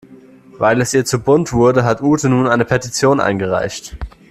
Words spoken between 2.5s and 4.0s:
Petition eingereicht.